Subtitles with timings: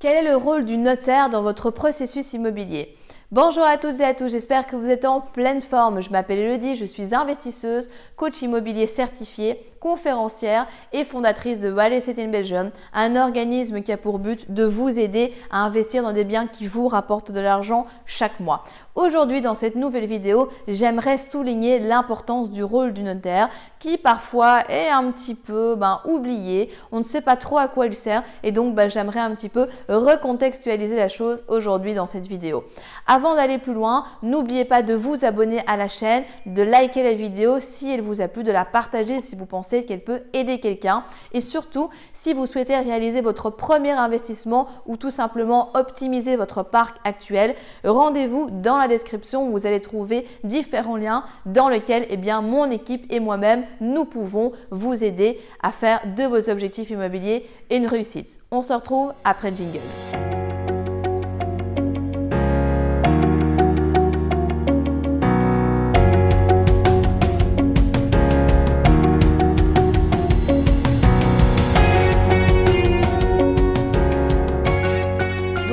[0.00, 2.96] Quel est le rôle du notaire dans votre processus immobilier?
[3.32, 6.02] Bonjour à toutes et à tous, j'espère que vous êtes en pleine forme.
[6.02, 12.18] Je m'appelle Elodie, je suis investisseuse, coach immobilier certifié, conférencière et fondatrice de Real Estate
[12.18, 16.24] in Belgium, un organisme qui a pour but de vous aider à investir dans des
[16.24, 18.64] biens qui vous rapportent de l'argent chaque mois.
[18.96, 24.88] Aujourd'hui, dans cette nouvelle vidéo, j'aimerais souligner l'importance du rôle du notaire qui parfois est
[24.88, 26.68] un petit peu ben, oublié.
[26.90, 29.48] On ne sait pas trop à quoi il sert et donc ben, j'aimerais un petit
[29.48, 32.64] peu recontextualiser la chose aujourd'hui dans cette vidéo.
[33.34, 37.60] D'aller plus loin, n'oubliez pas de vous abonner à la chaîne, de liker la vidéo
[37.60, 41.04] si elle vous a plu, de la partager si vous pensez qu'elle peut aider quelqu'un
[41.32, 46.96] et surtout si vous souhaitez réaliser votre premier investissement ou tout simplement optimiser votre parc
[47.04, 52.70] actuel, rendez-vous dans la description où vous allez trouver différents liens dans lesquels eh mon
[52.70, 58.38] équipe et moi-même, nous pouvons vous aider à faire de vos objectifs immobiliers une réussite.
[58.50, 60.39] On se retrouve après le jingle.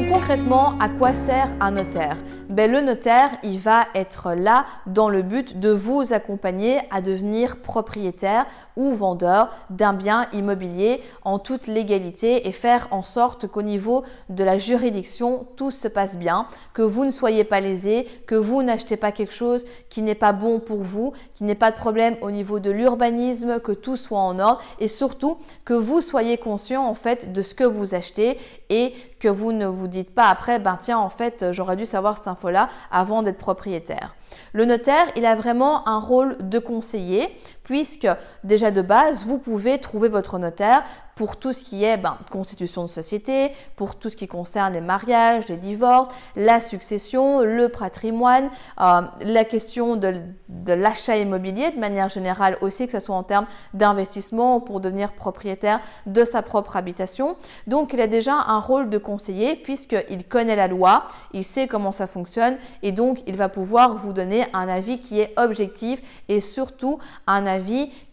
[0.00, 2.16] Concrètement, à quoi sert un notaire?
[2.48, 7.60] Ben, Le notaire, il va être là dans le but de vous accompagner à devenir
[7.60, 14.02] propriétaire ou vendeur d'un bien immobilier en toute légalité et faire en sorte qu'au niveau
[14.30, 18.62] de la juridiction, tout se passe bien, que vous ne soyez pas lésé, que vous
[18.62, 21.76] n'achetez pas quelque chose qui n'est pas bon pour vous, qu'il n'y ait pas de
[21.76, 26.38] problème au niveau de l'urbanisme, que tout soit en ordre et surtout que vous soyez
[26.38, 28.38] conscient en fait de ce que vous achetez
[28.70, 32.16] et que vous ne vous dites pas après, ben tiens, en fait, j'aurais dû savoir
[32.16, 34.14] cette info-là avant d'être propriétaire.
[34.52, 37.28] Le notaire, il a vraiment un rôle de conseiller
[37.62, 38.08] puisque
[38.44, 42.82] déjà de base, vous pouvez trouver votre notaire pour tout ce qui est ben, constitution
[42.82, 48.48] de société, pour tout ce qui concerne les mariages, les divorces, la succession, le patrimoine,
[48.80, 53.22] euh, la question de, de l'achat immobilier de manière générale aussi, que ce soit en
[53.22, 57.36] termes d'investissement pour devenir propriétaire de sa propre habitation.
[57.66, 61.92] Donc il a déjà un rôle de conseiller puisqu'il connaît la loi, il sait comment
[61.92, 66.40] ça fonctionne et donc il va pouvoir vous donner un avis qui est objectif et
[66.40, 67.51] surtout un avis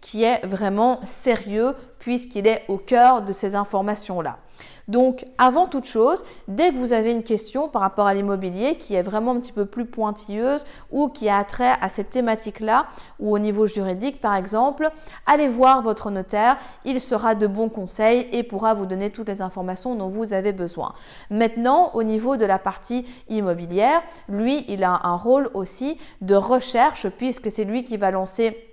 [0.01, 4.37] qui est vraiment sérieux puisqu'il est au cœur de ces informations-là.
[4.89, 8.95] Donc, avant toute chose, dès que vous avez une question par rapport à l'immobilier qui
[8.95, 12.87] est vraiment un petit peu plus pointilleuse ou qui a trait à cette thématique-là
[13.19, 14.89] ou au niveau juridique par exemple,
[15.27, 19.43] allez voir votre notaire, il sera de bons conseils et pourra vous donner toutes les
[19.43, 20.95] informations dont vous avez besoin.
[21.29, 27.07] Maintenant, au niveau de la partie immobilière, lui, il a un rôle aussi de recherche
[27.09, 28.68] puisque c'est lui qui va lancer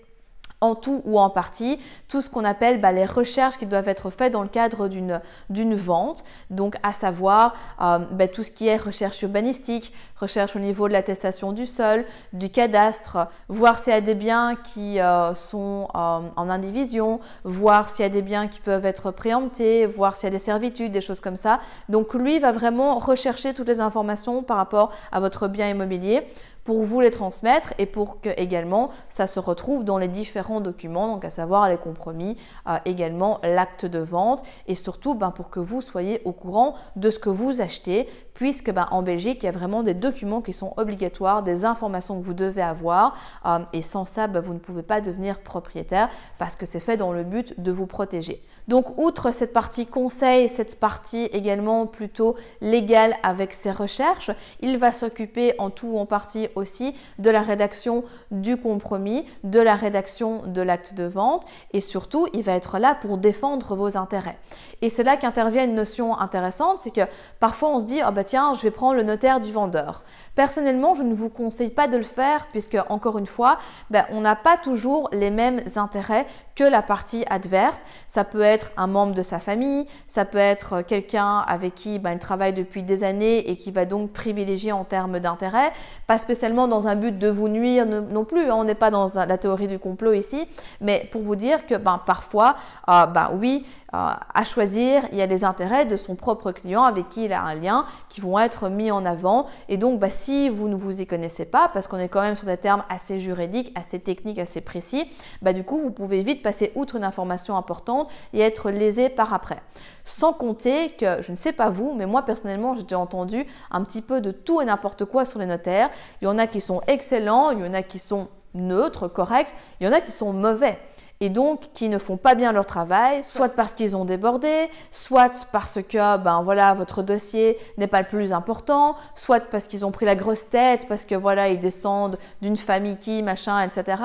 [0.60, 1.78] en tout ou en partie
[2.08, 5.74] tout ce qu'on appelle bah, les recherches qui doivent être faites dans le cadre d'une
[5.74, 10.88] vente, donc à savoir euh, bah, tout ce qui est recherche urbanistique, recherche au niveau
[10.88, 15.88] de l'attestation du sol, du cadastre, voir s'il y a des biens qui euh, sont
[15.94, 20.24] euh, en indivision, voir s'il y a des biens qui peuvent être préemptés, voir s'il
[20.24, 21.60] y a des servitudes, des choses comme ça.
[21.88, 26.22] Donc lui va vraiment rechercher toutes les informations par rapport à votre bien immobilier
[26.66, 31.06] pour vous les transmettre et pour que également ça se retrouve dans les différents documents,
[31.06, 32.36] donc à savoir les compromis,
[32.68, 37.10] euh, également l'acte de vente et surtout ben, pour que vous soyez au courant de
[37.10, 40.52] ce que vous achetez puisque ben, en Belgique il y a vraiment des documents qui
[40.52, 43.14] sont obligatoires, des informations que vous devez avoir
[43.46, 46.96] euh, et sans ça ben, vous ne pouvez pas devenir propriétaire parce que c'est fait
[46.96, 48.42] dans le but de vous protéger.
[48.66, 54.90] Donc outre cette partie conseil, cette partie également plutôt légale avec ses recherches, il va
[54.90, 60.42] s'occuper en tout ou en partie aussi de la rédaction du compromis, de la rédaction
[60.46, 64.38] de l'acte de vente et surtout, il va être là pour défendre vos intérêts.
[64.82, 67.06] Et c'est là qu'intervient une notion intéressante, c'est que
[67.40, 70.02] parfois on se dit, ah bah tiens, je vais prendre le notaire du vendeur.
[70.34, 73.58] Personnellement, je ne vous conseille pas de le faire puisque, encore une fois,
[73.90, 77.84] ben, on n'a pas toujours les mêmes intérêts que la partie adverse.
[78.06, 82.12] Ça peut être un membre de sa famille, ça peut être quelqu'un avec qui ben,
[82.12, 85.72] il travaille depuis des années et qui va donc privilégier en termes d'intérêt,
[86.06, 88.54] pas spécialement dans un but de vous nuire non plus, hein.
[88.56, 90.46] on n'est pas dans la théorie du complot ici,
[90.80, 92.56] mais pour vous dire que ben, parfois,
[92.88, 96.82] euh, ben, oui, euh, à choisir, il y a des intérêts de son propre client
[96.82, 99.46] avec qui il a un lien qui vont être mis en avant.
[99.68, 102.34] Et donc, bah, si vous ne vous y connaissez pas, parce qu'on est quand même
[102.34, 105.10] sur des termes assez juridiques, assez techniques, assez précis,
[105.40, 109.32] bah, du coup, vous pouvez vite passer outre une information importante et être lésé par
[109.32, 109.62] après.
[110.04, 113.82] Sans compter que, je ne sais pas vous, mais moi personnellement, j'ai déjà entendu un
[113.82, 115.90] petit peu de tout et n'importe quoi sur les notaires.
[116.20, 119.54] Il y en a qui sont excellents, il y en a qui sont neutres, corrects,
[119.80, 120.78] il y en a qui sont mauvais.
[121.20, 125.46] Et donc qui ne font pas bien leur travail, soit parce qu'ils ont débordé, soit
[125.50, 129.90] parce que ben voilà votre dossier n'est pas le plus important, soit parce qu'ils ont
[129.90, 134.02] pris la grosse tête, parce que voilà ils descendent d'une famille qui machin, etc.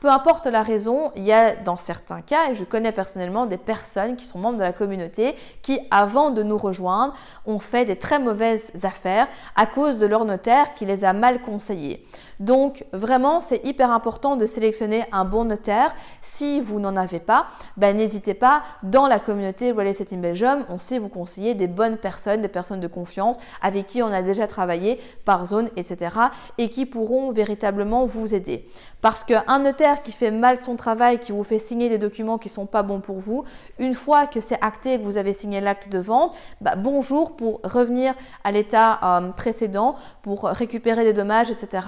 [0.00, 3.58] Peu importe la raison, il y a dans certains cas, et je connais personnellement des
[3.58, 7.14] personnes qui sont membres de la communauté qui, avant de nous rejoindre,
[7.46, 11.40] ont fait des très mauvaises affaires à cause de leur notaire qui les a mal
[11.42, 12.06] conseillés.
[12.40, 15.94] Donc vraiment, c'est hyper important de sélectionner un bon notaire.
[16.20, 17.46] Si vous n'en avez pas,
[17.76, 21.66] ben, n'hésitez pas, dans la communauté Real Estate in Belgium, on sait vous conseiller des
[21.66, 26.16] bonnes personnes, des personnes de confiance avec qui on a déjà travaillé par zone, etc.
[26.58, 28.66] et qui pourront véritablement vous aider.
[29.00, 32.48] Parce qu'un notaire qui fait mal son travail, qui vous fait signer des documents qui
[32.48, 33.44] ne sont pas bons pour vous,
[33.78, 37.36] une fois que c'est acté et que vous avez signé l'acte de vente, bah, bonjour
[37.36, 38.14] pour revenir
[38.44, 41.86] à l'état euh, précédent, pour récupérer des dommages, etc.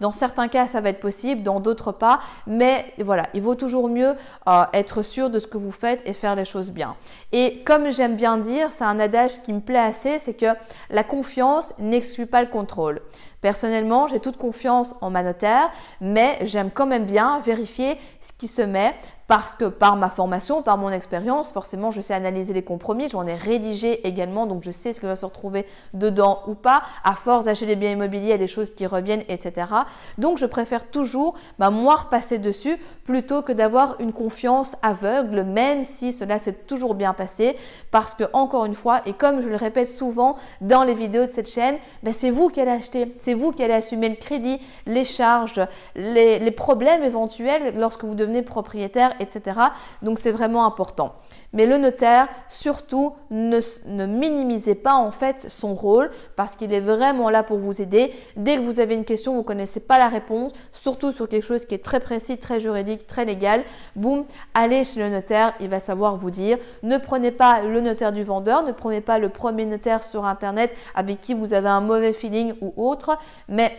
[0.00, 2.20] Dans certains cas, ça va être possible, dans d'autres pas.
[2.46, 3.88] Mais voilà, il vaut toujours
[4.48, 6.96] euh, être sûr de ce que vous faites et faire les choses bien.
[7.32, 10.54] Et comme j'aime bien dire, c'est un adage qui me plaît assez, c'est que
[10.90, 13.00] la confiance n'exclut pas le contrôle.
[13.40, 15.70] Personnellement, j'ai toute confiance en ma notaire,
[16.00, 18.94] mais j'aime quand même bien vérifier ce qui se met
[19.28, 23.10] parce que par ma formation, par mon expérience, forcément, je sais analyser les compromis.
[23.10, 26.82] J'en ai rédigé également, donc je sais ce qui va se retrouver dedans ou pas.
[27.04, 29.66] À force d'acheter des biens immobiliers, il y a des choses qui reviennent, etc.
[30.16, 35.84] Donc, je préfère toujours bah, moi repasser dessus plutôt que d'avoir une confiance aveugle, même
[35.84, 37.54] si cela s'est toujours bien passé.
[37.90, 41.30] Parce que, encore une fois, et comme je le répète souvent dans les vidéos de
[41.30, 44.58] cette chaîne, bah, c'est vous qui allez acheter, c'est vous qui allez assumer le crédit,
[44.86, 45.60] les charges,
[45.96, 49.58] les, les problèmes éventuels lorsque vous devenez propriétaire etc.
[50.02, 51.14] Donc c'est vraiment important.
[51.52, 53.60] Mais le notaire, surtout, ne,
[54.06, 58.12] minimisez pas en fait son rôle parce qu'il est vraiment là pour vous aider.
[58.36, 61.44] Dès que vous avez une question, vous ne connaissez pas la réponse, surtout sur quelque
[61.44, 63.64] chose qui est très précis, très juridique, très légal,
[63.96, 64.24] boum,
[64.54, 66.58] allez chez le notaire, il va savoir vous dire.
[66.82, 70.74] Ne prenez pas le notaire du vendeur, ne prenez pas le premier notaire sur Internet
[70.94, 73.16] avec qui vous avez un mauvais feeling ou autre,
[73.48, 73.72] mais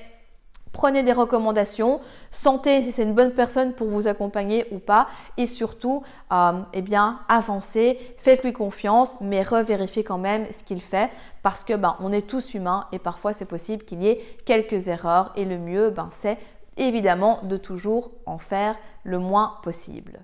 [0.71, 1.99] Prenez des recommandations,
[2.31, 5.07] sentez si c'est une bonne personne pour vous accompagner ou pas,
[5.37, 11.09] et surtout, euh, eh bien, avancez, faites-lui confiance, mais revérifiez quand même ce qu'il fait,
[11.41, 14.87] parce que ben, on est tous humains et parfois c'est possible qu'il y ait quelques
[14.87, 16.37] erreurs, et le mieux, ben, c'est
[16.77, 20.23] évidemment de toujours en faire le moins possible.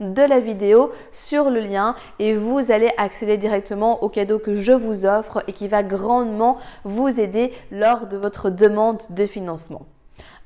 [0.00, 4.72] de la vidéo sur le lien et vous allez accéder directement au cadeau que je
[4.72, 9.86] vous offre et qui va grandement vous aider lors de votre demande de financement.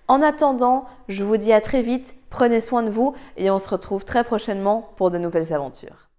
[0.07, 3.71] En attendant, je vous dis à très vite, prenez soin de vous et on se
[3.71, 6.11] retrouve très prochainement pour de nouvelles aventures.